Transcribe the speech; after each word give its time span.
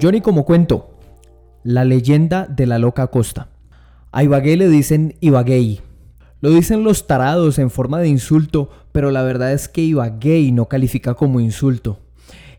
Johnny 0.00 0.20
como 0.20 0.44
cuento, 0.44 0.90
la 1.64 1.84
leyenda 1.84 2.46
de 2.46 2.66
la 2.66 2.78
loca 2.78 3.08
costa. 3.08 3.48
A 4.12 4.22
Ibagué 4.22 4.56
le 4.56 4.68
dicen 4.68 5.16
Ibagué. 5.20 5.80
Lo 6.40 6.50
dicen 6.50 6.84
los 6.84 7.08
tarados 7.08 7.58
en 7.58 7.68
forma 7.68 7.98
de 7.98 8.08
insulto, 8.08 8.70
pero 8.92 9.10
la 9.10 9.22
verdad 9.22 9.52
es 9.52 9.68
que 9.68 9.82
Ibagué 9.82 10.52
no 10.52 10.66
califica 10.66 11.14
como 11.14 11.40
insulto. 11.40 11.98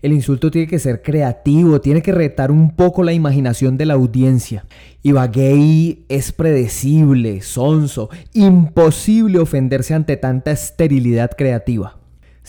El 0.01 0.11
insulto 0.11 0.51
tiene 0.51 0.67
que 0.67 0.79
ser 0.79 1.01
creativo, 1.01 1.79
tiene 1.79 2.01
que 2.01 2.11
retar 2.11 2.51
un 2.51 2.75
poco 2.75 3.03
la 3.03 3.13
imaginación 3.13 3.77
de 3.77 3.85
la 3.85 3.93
audiencia. 3.93 4.65
Ibagué 5.01 6.03
es 6.09 6.33
predecible, 6.33 7.41
sonso, 7.41 8.09
imposible 8.33 9.39
ofenderse 9.39 9.93
ante 9.93 10.17
tanta 10.17 10.51
esterilidad 10.51 11.31
creativa. 11.37 11.98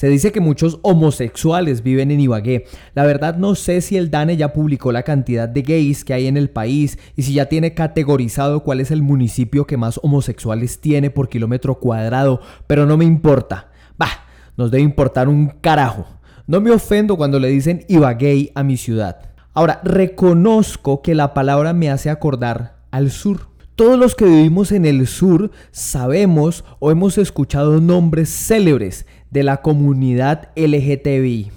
Se 0.01 0.09
dice 0.09 0.33
que 0.33 0.41
muchos 0.41 0.79
homosexuales 0.81 1.83
viven 1.83 2.11
en 2.11 2.21
Ibagué. 2.21 2.65
La 2.95 3.05
verdad 3.05 3.37
no 3.37 3.55
sé 3.55 3.83
si 3.83 3.99
el 3.99 4.11
DANE 4.11 4.39
ya 4.39 4.55
publicó 4.55 4.93
la 4.93 5.03
cantidad 5.03 5.47
de 5.47 5.61
gays 5.61 6.07
que 6.07 6.15
hay 6.15 6.27
en 6.27 6.39
el 6.39 6.49
país 6.49 6.99
y 7.17 7.23
si 7.25 7.35
ya 7.35 7.51
tiene 7.51 7.75
categorizado 7.75 8.61
cuál 8.61 8.81
es 8.81 8.91
el 8.91 9.03
municipio 9.03 9.67
que 9.67 9.77
más 9.77 10.01
homosexuales 10.03 10.81
tiene 10.81 11.11
por 11.11 11.29
kilómetro 11.29 11.75
cuadrado, 11.75 12.41
pero 12.67 12.87
no 12.87 12.97
me 12.97 13.05
importa. 13.05 13.73
Bah, 13.99 14.25
nos 14.57 14.71
debe 14.71 14.85
importar 14.85 15.29
un 15.29 15.49
carajo. 15.61 16.07
No 16.47 16.63
me 16.63 16.71
ofendo 16.71 17.19
cuando 17.19 17.39
le 17.39 17.49
dicen 17.49 17.85
Ibagué 17.87 18.53
a 18.55 18.63
mi 18.63 18.79
ciudad. 18.79 19.19
Ahora, 19.53 19.83
reconozco 19.85 21.03
que 21.03 21.15
la 21.15 21.35
palabra 21.35 21.75
me 21.75 21.91
hace 21.91 22.09
acordar 22.09 22.79
al 22.91 23.11
sur. 23.11 23.51
Todos 23.77 23.99
los 23.99 24.15
que 24.15 24.27
vivimos 24.27 24.73
en 24.73 24.85
el 24.85 25.07
sur 25.07 25.51
sabemos 25.73 26.65
o 26.79 26.91
hemos 26.91 27.17
escuchado 27.19 27.80
nombres 27.80 28.29
célebres 28.29 29.07
de 29.30 29.43
la 29.43 29.59
comunidad 29.59 30.51
LGTBI. 30.57 31.51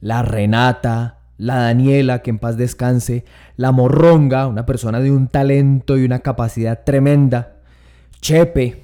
La 0.00 0.22
Renata, 0.22 1.20
la 1.38 1.56
Daniela, 1.56 2.22
que 2.22 2.30
en 2.30 2.38
paz 2.38 2.56
descanse, 2.56 3.24
la 3.56 3.72
Morronga, 3.72 4.46
una 4.46 4.66
persona 4.66 5.00
de 5.00 5.10
un 5.10 5.28
talento 5.28 5.96
y 5.96 6.04
una 6.04 6.20
capacidad 6.20 6.84
tremenda, 6.84 7.56
Chepe. 8.20 8.82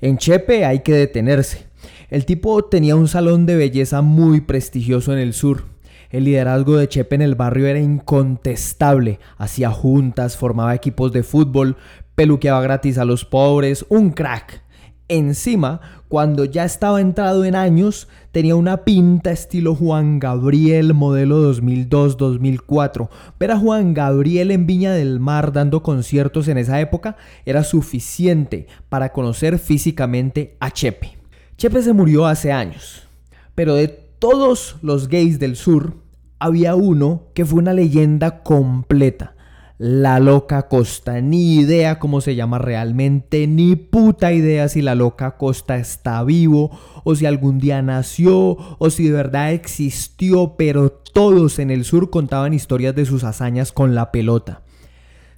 En 0.00 0.18
Chepe 0.18 0.64
hay 0.64 0.80
que 0.80 0.92
detenerse. 0.92 1.66
El 2.10 2.26
tipo 2.26 2.64
tenía 2.64 2.96
un 2.96 3.08
salón 3.08 3.46
de 3.46 3.56
belleza 3.56 4.02
muy 4.02 4.40
prestigioso 4.40 5.12
en 5.12 5.18
el 5.18 5.32
sur. 5.32 5.64
El 6.10 6.24
liderazgo 6.24 6.76
de 6.76 6.88
Chepe 6.88 7.16
en 7.16 7.22
el 7.22 7.34
barrio 7.34 7.66
era 7.66 7.80
incontestable. 7.80 9.18
Hacía 9.36 9.70
juntas, 9.70 10.36
formaba 10.36 10.74
equipos 10.74 11.12
de 11.12 11.22
fútbol, 11.22 11.76
peluqueaba 12.14 12.60
gratis 12.62 12.98
a 12.98 13.04
los 13.04 13.24
pobres, 13.24 13.84
un 13.88 14.10
crack. 14.10 14.62
Encima, 15.08 15.80
cuando 16.14 16.44
ya 16.44 16.64
estaba 16.64 17.00
entrado 17.00 17.44
en 17.44 17.56
años, 17.56 18.06
tenía 18.30 18.54
una 18.54 18.84
pinta 18.84 19.32
estilo 19.32 19.74
Juan 19.74 20.20
Gabriel 20.20 20.94
modelo 20.94 21.52
2002-2004. 21.52 23.08
Ver 23.40 23.50
a 23.50 23.58
Juan 23.58 23.94
Gabriel 23.94 24.52
en 24.52 24.64
Viña 24.64 24.92
del 24.92 25.18
Mar 25.18 25.52
dando 25.52 25.82
conciertos 25.82 26.46
en 26.46 26.58
esa 26.58 26.78
época 26.78 27.16
era 27.44 27.64
suficiente 27.64 28.68
para 28.88 29.10
conocer 29.10 29.58
físicamente 29.58 30.56
a 30.60 30.70
Chepe. 30.70 31.18
Chepe 31.56 31.82
se 31.82 31.92
murió 31.92 32.26
hace 32.26 32.52
años, 32.52 33.08
pero 33.56 33.74
de 33.74 33.88
todos 33.88 34.76
los 34.82 35.08
gays 35.08 35.40
del 35.40 35.56
sur, 35.56 35.94
había 36.38 36.76
uno 36.76 37.24
que 37.34 37.44
fue 37.44 37.58
una 37.58 37.72
leyenda 37.72 38.44
completa 38.44 39.34
la 39.78 40.20
loca 40.20 40.68
Costa. 40.68 41.20
Ni 41.20 41.56
idea 41.56 41.98
cómo 41.98 42.20
se 42.20 42.34
llama 42.34 42.58
realmente, 42.58 43.46
ni 43.46 43.76
puta 43.76 44.32
idea 44.32 44.68
si 44.68 44.82
la 44.82 44.94
loca 44.94 45.36
Costa 45.36 45.76
está 45.76 46.22
vivo 46.22 46.70
o 47.02 47.14
si 47.14 47.26
algún 47.26 47.58
día 47.58 47.82
nació 47.82 48.56
o 48.78 48.90
si 48.90 49.08
de 49.08 49.12
verdad 49.12 49.52
existió, 49.52 50.54
pero 50.56 50.90
todos 50.90 51.58
en 51.58 51.70
el 51.70 51.84
sur 51.84 52.10
contaban 52.10 52.54
historias 52.54 52.94
de 52.94 53.06
sus 53.06 53.24
hazañas 53.24 53.72
con 53.72 53.94
la 53.94 54.12
pelota. 54.12 54.62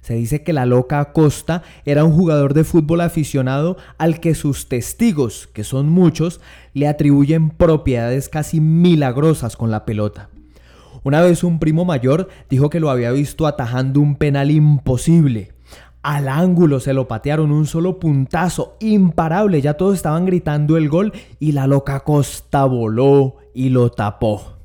Se 0.01 0.13
dice 0.13 0.41
que 0.41 0.53
la 0.53 0.65
loca 0.65 1.11
Costa 1.11 1.63
era 1.83 2.05
un 2.05 2.13
jugador 2.13 2.53
de 2.53 2.63
fútbol 2.63 3.01
aficionado 3.01 3.75
al 3.97 4.21
que 4.21 4.35
sus 4.35 4.69
testigos, 4.69 5.47
que 5.47 5.65
son 5.65 5.89
muchos, 5.89 6.39
le 6.73 6.87
atribuyen 6.87 7.49
propiedades 7.49 8.29
casi 8.29 8.61
milagrosas 8.61 9.57
con 9.57 9.69
la 9.69 9.83
pelota. 9.85 10.29
Una 11.03 11.21
vez 11.21 11.43
un 11.43 11.59
primo 11.59 11.85
mayor 11.85 12.29
dijo 12.49 12.69
que 12.69 12.79
lo 12.79 12.89
había 12.89 13.11
visto 13.11 13.47
atajando 13.47 13.99
un 13.99 14.15
penal 14.15 14.51
imposible. 14.51 15.53
Al 16.01 16.29
ángulo 16.29 16.79
se 16.79 16.93
lo 16.93 17.07
patearon 17.07 17.51
un 17.51 17.65
solo 17.65 17.99
puntazo, 17.99 18.77
imparable, 18.79 19.61
ya 19.61 19.75
todos 19.75 19.95
estaban 19.95 20.25
gritando 20.25 20.77
el 20.77 20.89
gol 20.89 21.11
y 21.39 21.51
la 21.51 21.67
loca 21.67 22.01
Costa 22.01 22.65
voló 22.65 23.37
y 23.53 23.69
lo 23.69 23.91
tapó. 23.91 24.57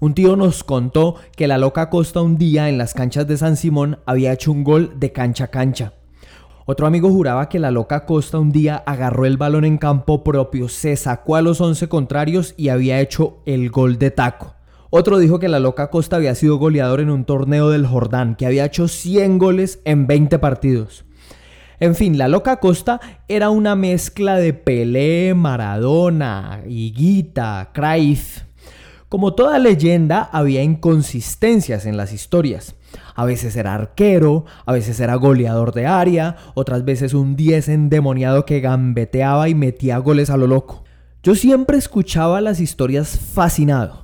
Un 0.00 0.14
tío 0.14 0.36
nos 0.36 0.64
contó 0.64 1.16
que 1.36 1.46
la 1.48 1.58
loca 1.58 1.90
Costa 1.90 2.20
un 2.22 2.36
día 2.36 2.68
en 2.68 2.78
las 2.78 2.94
canchas 2.94 3.26
de 3.26 3.36
San 3.36 3.56
Simón 3.56 3.98
había 4.06 4.32
hecho 4.32 4.52
un 4.52 4.64
gol 4.64 4.94
de 4.96 5.12
cancha 5.12 5.44
a 5.44 5.48
cancha. 5.48 5.92
Otro 6.66 6.86
amigo 6.86 7.10
juraba 7.10 7.48
que 7.48 7.58
la 7.58 7.70
loca 7.70 8.06
Costa 8.06 8.38
un 8.38 8.50
día 8.50 8.82
agarró 8.86 9.26
el 9.26 9.36
balón 9.36 9.66
en 9.66 9.76
campo 9.76 10.24
propio, 10.24 10.68
se 10.68 10.96
sacó 10.96 11.36
a 11.36 11.42
los 11.42 11.60
11 11.60 11.88
contrarios 11.88 12.54
y 12.56 12.70
había 12.70 13.00
hecho 13.00 13.42
el 13.44 13.70
gol 13.70 13.98
de 13.98 14.10
taco. 14.10 14.54
Otro 14.96 15.18
dijo 15.18 15.40
que 15.40 15.48
la 15.48 15.58
loca 15.58 15.90
Costa 15.90 16.14
había 16.14 16.36
sido 16.36 16.56
goleador 16.56 17.00
en 17.00 17.10
un 17.10 17.24
torneo 17.24 17.68
del 17.68 17.84
Jordán, 17.84 18.36
que 18.36 18.46
había 18.46 18.66
hecho 18.66 18.86
100 18.86 19.38
goles 19.40 19.80
en 19.84 20.06
20 20.06 20.38
partidos. 20.38 21.04
En 21.80 21.96
fin, 21.96 22.16
la 22.16 22.28
loca 22.28 22.60
Costa 22.60 23.00
era 23.26 23.50
una 23.50 23.74
mezcla 23.74 24.36
de 24.36 24.52
Pelé, 24.52 25.34
Maradona, 25.34 26.60
Higuita, 26.68 27.70
Cruyff. 27.74 28.42
Como 29.08 29.34
toda 29.34 29.58
leyenda, 29.58 30.22
había 30.30 30.62
inconsistencias 30.62 31.86
en 31.86 31.96
las 31.96 32.12
historias. 32.12 32.76
A 33.16 33.24
veces 33.24 33.56
era 33.56 33.74
arquero, 33.74 34.44
a 34.64 34.72
veces 34.72 35.00
era 35.00 35.16
goleador 35.16 35.74
de 35.74 35.86
área, 35.86 36.36
otras 36.54 36.84
veces 36.84 37.14
un 37.14 37.34
10 37.34 37.68
endemoniado 37.68 38.46
que 38.46 38.60
gambeteaba 38.60 39.48
y 39.48 39.56
metía 39.56 39.98
goles 39.98 40.30
a 40.30 40.36
lo 40.36 40.46
loco. 40.46 40.84
Yo 41.24 41.34
siempre 41.34 41.78
escuchaba 41.78 42.40
las 42.40 42.60
historias 42.60 43.18
fascinado. 43.18 44.03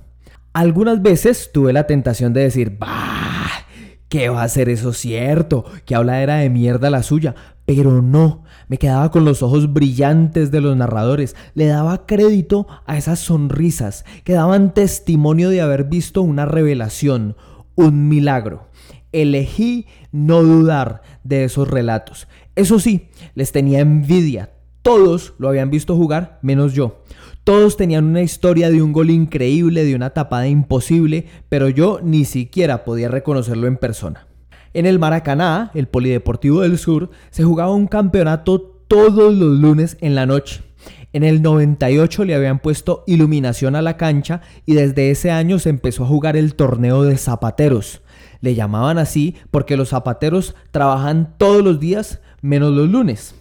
Algunas 0.52 1.00
veces 1.00 1.50
tuve 1.52 1.72
la 1.72 1.86
tentación 1.86 2.32
de 2.32 2.42
decir, 2.42 2.76
bah, 2.76 3.66
¿qué 4.08 4.28
va 4.28 4.42
a 4.42 4.48
ser 4.48 4.68
eso 4.68 4.92
cierto? 4.92 5.64
Que 5.84 5.94
era 5.94 6.36
de 6.36 6.50
mierda 6.50 6.90
la 6.90 7.04
suya. 7.04 7.36
Pero 7.66 8.02
no, 8.02 8.42
me 8.66 8.76
quedaba 8.76 9.12
con 9.12 9.24
los 9.24 9.44
ojos 9.44 9.72
brillantes 9.72 10.50
de 10.50 10.60
los 10.60 10.76
narradores, 10.76 11.36
le 11.54 11.66
daba 11.66 12.04
crédito 12.04 12.66
a 12.84 12.96
esas 12.96 13.20
sonrisas 13.20 14.04
que 14.24 14.32
daban 14.32 14.74
testimonio 14.74 15.50
de 15.50 15.60
haber 15.60 15.84
visto 15.84 16.20
una 16.22 16.46
revelación, 16.46 17.36
un 17.76 18.08
milagro. 18.08 18.66
Elegí 19.12 19.86
no 20.10 20.42
dudar 20.42 21.02
de 21.22 21.44
esos 21.44 21.68
relatos. 21.68 22.26
Eso 22.56 22.80
sí, 22.80 23.08
les 23.36 23.52
tenía 23.52 23.78
envidia. 23.78 24.50
Todos 24.82 25.34
lo 25.38 25.48
habían 25.48 25.70
visto 25.70 25.94
jugar, 25.94 26.40
menos 26.42 26.72
yo. 26.72 27.04
Todos 27.44 27.76
tenían 27.76 28.04
una 28.04 28.22
historia 28.22 28.70
de 28.70 28.82
un 28.82 28.92
gol 28.92 29.10
increíble, 29.10 29.84
de 29.84 29.94
una 29.94 30.10
tapada 30.10 30.46
imposible, 30.46 31.26
pero 31.48 31.68
yo 31.68 32.00
ni 32.02 32.24
siquiera 32.24 32.84
podía 32.84 33.08
reconocerlo 33.08 33.66
en 33.66 33.76
persona. 33.76 34.26
En 34.74 34.86
el 34.86 34.98
Maracaná, 34.98 35.70
el 35.74 35.88
Polideportivo 35.88 36.60
del 36.60 36.78
Sur, 36.78 37.10
se 37.30 37.42
jugaba 37.42 37.74
un 37.74 37.86
campeonato 37.86 38.60
todos 38.86 39.34
los 39.34 39.58
lunes 39.58 39.96
en 40.00 40.14
la 40.14 40.26
noche. 40.26 40.62
En 41.12 41.24
el 41.24 41.42
98 41.42 42.24
le 42.24 42.34
habían 42.34 42.60
puesto 42.60 43.02
iluminación 43.06 43.74
a 43.74 43.82
la 43.82 43.96
cancha 43.96 44.42
y 44.66 44.74
desde 44.74 45.10
ese 45.10 45.30
año 45.30 45.58
se 45.58 45.70
empezó 45.70 46.04
a 46.04 46.08
jugar 46.08 46.36
el 46.36 46.54
torneo 46.54 47.02
de 47.02 47.16
zapateros. 47.16 48.02
Le 48.40 48.54
llamaban 48.54 48.98
así 48.98 49.34
porque 49.50 49.76
los 49.76 49.88
zapateros 49.88 50.54
trabajan 50.70 51.34
todos 51.36 51.64
los 51.64 51.80
días 51.80 52.20
menos 52.42 52.72
los 52.72 52.88
lunes. 52.88 53.34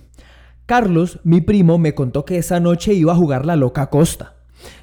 Carlos, 0.69 1.19
mi 1.23 1.41
primo, 1.41 1.79
me 1.79 1.95
contó 1.95 2.25
que 2.25 2.37
esa 2.37 2.59
noche 2.59 2.93
iba 2.93 3.13
a 3.13 3.15
jugar 3.15 3.43
la 3.43 3.55
loca 3.55 3.89
costa. 3.89 4.35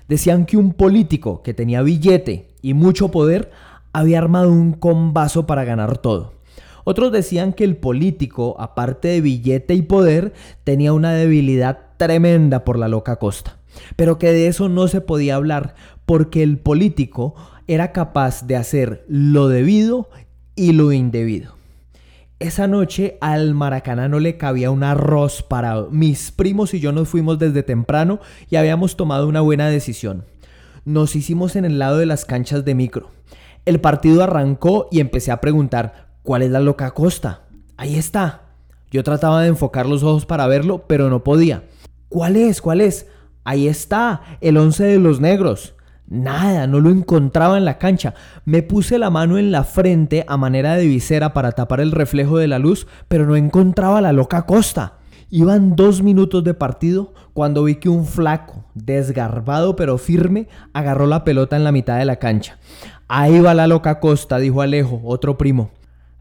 Decían 0.08 0.44
que 0.44 0.56
un 0.56 0.72
político 0.72 1.44
que 1.44 1.54
tenía 1.54 1.80
billete 1.82 2.48
y 2.60 2.74
mucho 2.74 3.12
poder 3.12 3.52
había 3.92 4.18
armado 4.18 4.50
un 4.50 4.72
combazo 4.72 5.46
para 5.46 5.64
ganar 5.64 5.98
todo. 5.98 6.32
Otros 6.82 7.12
decían 7.12 7.52
que 7.52 7.62
el 7.62 7.76
político, 7.76 8.56
aparte 8.58 9.06
de 9.06 9.20
billete 9.20 9.74
y 9.74 9.82
poder, 9.82 10.32
tenía 10.64 10.92
una 10.92 11.12
debilidad 11.12 11.78
tremenda 11.98 12.64
por 12.64 12.80
la 12.80 12.88
loca 12.88 13.20
costa. 13.20 13.58
Pero 13.94 14.18
que 14.18 14.32
de 14.32 14.48
eso 14.48 14.68
no 14.68 14.88
se 14.88 15.00
podía 15.00 15.36
hablar 15.36 15.76
porque 16.04 16.42
el 16.42 16.58
político 16.58 17.36
era 17.68 17.92
capaz 17.92 18.44
de 18.44 18.56
hacer 18.56 19.04
lo 19.06 19.46
debido 19.46 20.08
y 20.56 20.72
lo 20.72 20.90
indebido. 20.90 21.55
Esa 22.38 22.66
noche 22.66 23.16
al 23.22 23.54
Maracaná 23.54 24.08
no 24.08 24.20
le 24.20 24.36
cabía 24.36 24.70
un 24.70 24.84
arroz 24.84 25.42
para 25.42 25.86
Mis 25.90 26.30
primos 26.30 26.74
y 26.74 26.80
yo 26.80 26.92
nos 26.92 27.08
fuimos 27.08 27.38
desde 27.38 27.62
temprano 27.62 28.20
y 28.50 28.56
habíamos 28.56 28.94
tomado 28.98 29.26
una 29.26 29.40
buena 29.40 29.70
decisión. 29.70 30.26
Nos 30.84 31.16
hicimos 31.16 31.56
en 31.56 31.64
el 31.64 31.78
lado 31.78 31.96
de 31.96 32.04
las 32.04 32.26
canchas 32.26 32.66
de 32.66 32.74
micro. 32.74 33.08
El 33.64 33.80
partido 33.80 34.22
arrancó 34.22 34.86
y 34.90 35.00
empecé 35.00 35.32
a 35.32 35.40
preguntar, 35.40 36.18
¿cuál 36.22 36.42
es 36.42 36.50
la 36.50 36.60
loca 36.60 36.90
costa? 36.90 37.44
Ahí 37.78 37.96
está. 37.96 38.42
Yo 38.90 39.02
trataba 39.02 39.40
de 39.40 39.48
enfocar 39.48 39.86
los 39.86 40.02
ojos 40.02 40.26
para 40.26 40.46
verlo, 40.46 40.84
pero 40.86 41.08
no 41.08 41.24
podía. 41.24 41.64
¿Cuál 42.10 42.36
es? 42.36 42.60
¿Cuál 42.60 42.82
es? 42.82 43.06
Ahí 43.44 43.66
está, 43.66 44.20
el 44.42 44.58
once 44.58 44.84
de 44.84 44.98
los 44.98 45.20
negros. 45.20 45.74
Nada, 46.08 46.68
no 46.68 46.78
lo 46.78 46.90
encontraba 46.90 47.58
en 47.58 47.64
la 47.64 47.78
cancha. 47.78 48.14
Me 48.44 48.62
puse 48.62 48.98
la 48.98 49.10
mano 49.10 49.38
en 49.38 49.50
la 49.50 49.64
frente 49.64 50.24
a 50.28 50.36
manera 50.36 50.76
de 50.76 50.86
visera 50.86 51.32
para 51.32 51.52
tapar 51.52 51.80
el 51.80 51.90
reflejo 51.90 52.38
de 52.38 52.46
la 52.46 52.60
luz, 52.60 52.86
pero 53.08 53.26
no 53.26 53.34
encontraba 53.34 54.00
la 54.00 54.12
loca 54.12 54.42
Costa. 54.42 54.98
Iban 55.30 55.74
dos 55.74 56.02
minutos 56.02 56.44
de 56.44 56.54
partido 56.54 57.12
cuando 57.32 57.64
vi 57.64 57.76
que 57.76 57.88
un 57.88 58.06
flaco, 58.06 58.64
desgarbado 58.74 59.74
pero 59.74 59.98
firme, 59.98 60.46
agarró 60.72 61.08
la 61.08 61.24
pelota 61.24 61.56
en 61.56 61.64
la 61.64 61.72
mitad 61.72 61.98
de 61.98 62.04
la 62.04 62.16
cancha. 62.16 62.58
Ahí 63.08 63.40
va 63.40 63.54
la 63.54 63.66
loca 63.66 63.98
Costa, 63.98 64.38
dijo 64.38 64.62
Alejo, 64.62 65.00
otro 65.04 65.36
primo. 65.36 65.70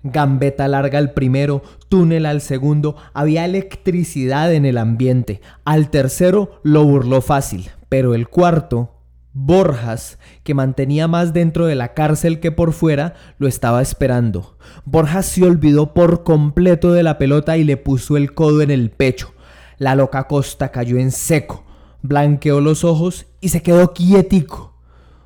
Gambeta 0.02 0.68
larga 0.68 0.98
al 0.98 1.12
primero, 1.12 1.62
túnel 1.90 2.26
al 2.26 2.42
segundo, 2.42 2.96
había 3.14 3.46
electricidad 3.46 4.52
en 4.52 4.66
el 4.66 4.80
ambiente. 4.80 5.42
Al 5.64 5.92
tercero 5.92 6.60
lo 6.64 6.84
burló 6.84 7.22
fácil, 7.22 7.70
pero 7.90 8.16
el 8.16 8.28
cuarto 8.28 8.95
Borjas, 9.38 10.18
que 10.44 10.54
mantenía 10.54 11.10
más 11.10 11.34
dentro 11.34 11.66
de 11.66 11.76
la 11.76 11.94
cárcel 11.94 12.40
que 12.40 12.54
por 12.54 12.72
fuera, 12.72 13.16
lo 13.38 13.50
estaba 13.50 13.82
esperando. 13.82 14.58
Borjas 14.86 15.26
se 15.26 15.44
olvidó 15.44 15.94
por 15.94 16.24
completo 16.24 16.94
de 16.94 17.04
la 17.04 17.18
pelota 17.18 17.58
y 17.58 17.66
le 17.66 17.76
puso 17.76 18.16
el 18.16 18.34
codo 18.34 18.62
en 18.62 18.72
el 18.72 18.92
pecho. 18.92 19.34
La 19.78 19.94
loca 19.94 20.28
Costa 20.28 20.72
cayó 20.72 20.98
en 20.98 21.12
seco, 21.12 21.66
blanqueó 22.02 22.62
los 22.62 22.86
ojos 22.86 23.26
y 23.42 23.50
se 23.50 23.62
quedó 23.62 23.94
quietico. 23.94 24.74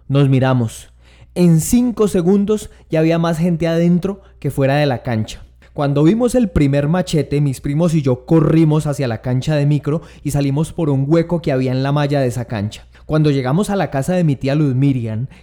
Nos 0.08 0.28
miramos. 0.28 0.92
En 1.36 1.62
cinco 1.62 2.08
segundos 2.08 2.72
ya 2.90 3.02
había 3.02 3.20
más 3.20 3.38
gente 3.38 3.68
adentro 3.68 4.24
que 4.40 4.50
fuera 4.50 4.78
de 4.78 4.88
la 4.88 5.04
cancha. 5.04 5.44
Cuando 5.74 6.02
vimos 6.02 6.34
el 6.34 6.50
primer 6.50 6.88
machete, 6.88 7.42
mis 7.42 7.62
primos 7.62 7.94
y 7.94 8.02
yo 8.02 8.26
corrimos 8.26 8.88
hacia 8.88 9.08
la 9.08 9.22
cancha 9.22 9.56
de 9.56 9.68
micro 9.68 10.02
y 10.24 10.32
salimos 10.32 10.74
por 10.74 10.90
un 10.90 11.06
hueco 11.08 11.44
que 11.44 11.52
había 11.52 11.72
en 11.72 11.84
la 11.84 11.92
malla 11.92 12.22
de 12.22 12.28
esa 12.28 12.46
cancha. 12.46 12.88
Cuando 13.10 13.32
llegamos 13.32 13.72
a 13.72 13.76
la 13.76 13.90
casa 13.90 14.14
de 14.14 14.24
mi 14.24 14.36
tía 14.36 14.54
Luz 14.54 14.76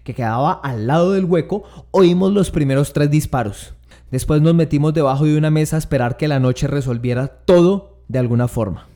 que 0.05 0.15
quedaba 0.15 0.53
al 0.53 0.87
lado 0.87 1.15
del 1.15 1.25
hueco, 1.25 1.65
oímos 1.91 2.33
los 2.33 2.53
primeros 2.53 2.93
tres 2.93 3.11
disparos. 3.11 3.75
Después 4.13 4.41
nos 4.41 4.55
metimos 4.55 4.95
debajo 4.95 5.25
de 5.25 5.37
una 5.37 5.51
mesa 5.51 5.75
a 5.75 5.81
esperar 5.81 6.17
que 6.17 6.29
la 6.29 6.39
noche 6.39 6.69
resolviera 6.69 7.27
todo 7.27 8.05
de 8.07 8.21
alguna 8.21 8.47
forma. 8.47 8.87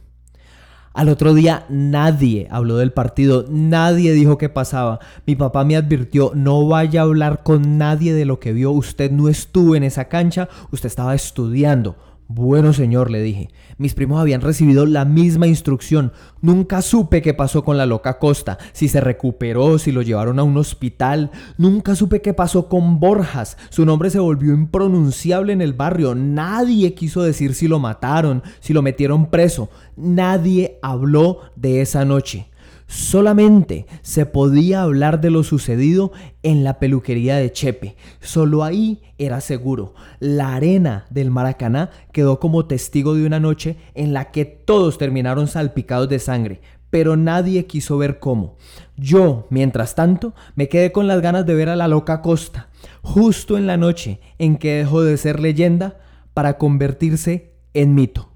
Al 0.94 1.08
otro 1.08 1.34
día 1.34 1.66
nadie 1.68 2.46
habló 2.48 2.76
del 2.76 2.92
partido, 2.92 3.44
nadie 3.48 4.12
dijo 4.12 4.38
qué 4.38 4.48
pasaba. 4.48 5.00
Mi 5.26 5.34
papá 5.34 5.64
me 5.64 5.74
advirtió, 5.74 6.30
no 6.36 6.68
vaya 6.68 7.00
a 7.00 7.04
hablar 7.06 7.42
con 7.42 7.76
nadie 7.76 8.14
de 8.14 8.24
lo 8.24 8.38
que 8.38 8.52
vio, 8.52 8.70
usted 8.70 9.10
no 9.10 9.28
estuvo 9.28 9.74
en 9.74 9.82
esa 9.82 10.04
cancha, 10.04 10.48
usted 10.70 10.86
estaba 10.86 11.16
estudiando. 11.16 11.96
Bueno, 12.32 12.72
señor, 12.72 13.10
le 13.10 13.20
dije, 13.22 13.48
mis 13.76 13.94
primos 13.94 14.20
habían 14.20 14.40
recibido 14.40 14.86
la 14.86 15.04
misma 15.04 15.48
instrucción. 15.48 16.12
Nunca 16.40 16.80
supe 16.80 17.22
qué 17.22 17.34
pasó 17.34 17.64
con 17.64 17.76
la 17.76 17.86
loca 17.86 18.20
Costa, 18.20 18.56
si 18.72 18.86
se 18.86 19.00
recuperó, 19.00 19.80
si 19.80 19.90
lo 19.90 20.00
llevaron 20.00 20.38
a 20.38 20.44
un 20.44 20.56
hospital. 20.56 21.32
Nunca 21.58 21.96
supe 21.96 22.22
qué 22.22 22.32
pasó 22.32 22.68
con 22.68 23.00
Borjas. 23.00 23.56
Su 23.70 23.84
nombre 23.84 24.10
se 24.10 24.20
volvió 24.20 24.54
impronunciable 24.54 25.52
en 25.52 25.60
el 25.60 25.72
barrio. 25.72 26.14
Nadie 26.14 26.94
quiso 26.94 27.20
decir 27.20 27.52
si 27.52 27.66
lo 27.66 27.80
mataron, 27.80 28.44
si 28.60 28.74
lo 28.74 28.80
metieron 28.80 29.26
preso. 29.26 29.68
Nadie 29.96 30.78
habló 30.82 31.40
de 31.56 31.80
esa 31.80 32.04
noche. 32.04 32.46
Solamente 32.90 33.86
se 34.02 34.26
podía 34.26 34.82
hablar 34.82 35.20
de 35.20 35.30
lo 35.30 35.44
sucedido 35.44 36.10
en 36.42 36.64
la 36.64 36.80
peluquería 36.80 37.36
de 37.36 37.52
Chepe. 37.52 37.94
Solo 38.18 38.64
ahí 38.64 39.00
era 39.16 39.40
seguro. 39.40 39.94
La 40.18 40.56
arena 40.56 41.06
del 41.08 41.30
Maracaná 41.30 41.90
quedó 42.10 42.40
como 42.40 42.66
testigo 42.66 43.14
de 43.14 43.24
una 43.24 43.38
noche 43.38 43.76
en 43.94 44.12
la 44.12 44.32
que 44.32 44.44
todos 44.44 44.98
terminaron 44.98 45.46
salpicados 45.46 46.08
de 46.08 46.18
sangre, 46.18 46.62
pero 46.90 47.16
nadie 47.16 47.64
quiso 47.66 47.96
ver 47.96 48.18
cómo. 48.18 48.56
Yo, 48.96 49.46
mientras 49.50 49.94
tanto, 49.94 50.34
me 50.56 50.68
quedé 50.68 50.90
con 50.90 51.06
las 51.06 51.22
ganas 51.22 51.46
de 51.46 51.54
ver 51.54 51.68
a 51.68 51.76
la 51.76 51.86
loca 51.86 52.22
Costa, 52.22 52.70
justo 53.02 53.56
en 53.56 53.68
la 53.68 53.76
noche 53.76 54.18
en 54.40 54.56
que 54.56 54.74
dejó 54.74 55.02
de 55.02 55.16
ser 55.16 55.38
leyenda 55.38 56.00
para 56.34 56.58
convertirse 56.58 57.52
en 57.72 57.94
mito. 57.94 58.29